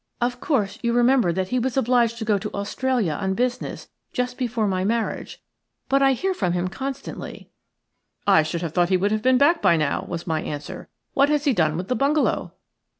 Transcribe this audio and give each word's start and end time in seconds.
Of 0.19 0.39
course, 0.39 0.79
you 0.81 0.93
remember 0.93 1.31
that 1.31 1.49
he 1.49 1.59
was 1.59 1.77
obliged 1.77 2.17
to 2.17 2.25
go 2.25 2.39
to 2.39 2.51
Australia 2.55 3.11
on 3.21 3.35
business 3.35 3.87
just 4.11 4.35
before 4.35 4.67
my 4.67 4.83
marriage, 4.83 5.43
but 5.89 6.01
I 6.01 6.13
hear 6.13 6.33
from 6.33 6.53
him 6.53 6.69
constantly." 6.69 7.51
"I 8.25 8.41
should 8.41 8.63
have 8.63 8.73
thought 8.73 8.89
he 8.89 8.97
would 8.97 9.11
have 9.11 9.21
been 9.21 9.37
back 9.37 9.61
by 9.61 9.77
now," 9.77 10.03
was 10.07 10.25
my 10.25 10.41
answer. 10.41 10.89
"What 11.13 11.29
has 11.29 11.43
he 11.43 11.53
done 11.53 11.77
with 11.77 11.87
the 11.87 11.95
bungalow?" 11.95 12.51